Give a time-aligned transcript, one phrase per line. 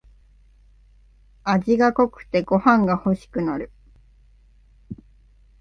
[1.43, 3.69] 味が濃くてご飯がほしくなる